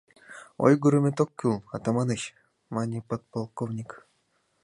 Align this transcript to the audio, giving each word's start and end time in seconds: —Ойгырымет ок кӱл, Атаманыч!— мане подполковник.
—Ойгырымет 0.65 1.17
ок 1.23 1.31
кӱл, 1.39 1.55
Атаманыч!— 1.75 2.21
мане 2.73 2.99
подполковник. 3.09 3.89